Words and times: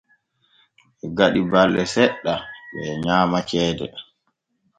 Ɓe 0.99 1.05
gaɗi 1.17 1.41
balɗe 1.51 1.83
seɗɗa 1.93 2.33
ɓee 2.71 2.91
nyaama 3.03 3.37
ceede. 3.49 3.85